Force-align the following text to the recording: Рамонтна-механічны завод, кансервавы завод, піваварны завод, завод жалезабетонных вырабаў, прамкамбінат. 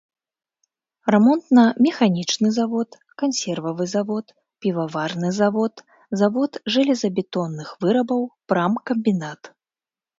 Рамонтна-механічны 1.15 2.49
завод, 2.57 2.89
кансервавы 3.23 3.83
завод, 3.95 4.25
піваварны 4.65 5.29
завод, 5.43 5.73
завод 6.25 6.51
жалезабетонных 6.77 7.67
вырабаў, 7.87 8.21
прамкамбінат. 8.53 9.41